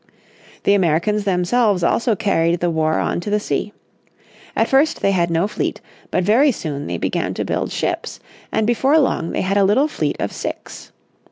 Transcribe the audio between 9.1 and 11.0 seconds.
they had a little fleet of six.